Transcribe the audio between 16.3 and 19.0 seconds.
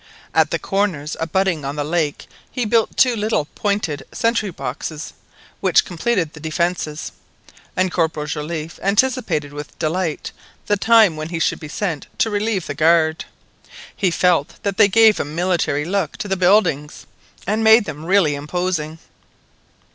buildings, and made them really imposing.